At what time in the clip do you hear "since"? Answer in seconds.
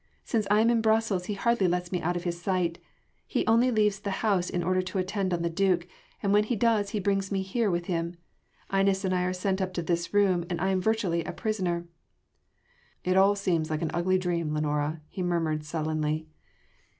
0.23-0.47